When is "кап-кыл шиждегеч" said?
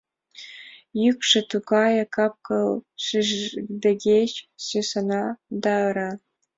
2.15-4.31